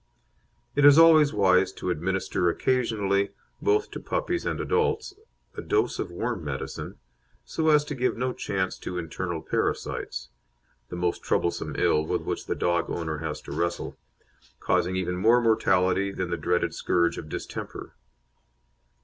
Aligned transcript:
It 0.73 0.83
is 0.83 0.97
always 0.97 1.31
wise 1.31 1.71
to 1.73 1.91
administer 1.91 2.49
occasionally, 2.49 3.29
both 3.61 3.91
to 3.91 3.99
puppies 3.99 4.47
and 4.47 4.59
adults, 4.59 5.13
a 5.55 5.61
dose 5.61 5.99
of 5.99 6.09
worm 6.09 6.43
medicine, 6.43 6.95
so 7.45 7.69
as 7.69 7.85
to 7.85 7.93
give 7.93 8.17
no 8.17 8.33
chance 8.33 8.79
to 8.79 8.97
internal 8.97 9.43
parasites 9.43 10.29
the 10.89 10.95
most 10.95 11.21
troublesome 11.21 11.75
ill 11.77 12.01
with 12.03 12.23
which 12.23 12.47
the 12.47 12.55
dog 12.55 12.89
owner 12.89 13.19
has 13.19 13.41
to 13.41 13.51
wrestle, 13.51 13.95
causing 14.59 14.95
even 14.95 15.17
more 15.17 15.39
mortality 15.39 16.11
than 16.11 16.31
the 16.31 16.35
dreaded 16.35 16.73
scourge 16.73 17.19
of 17.19 17.29
distemper. 17.29 17.93